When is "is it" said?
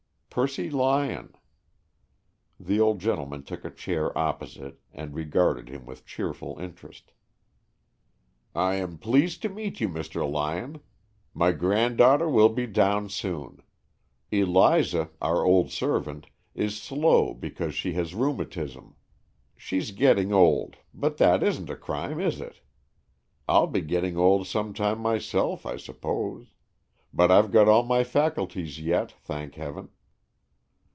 22.21-22.61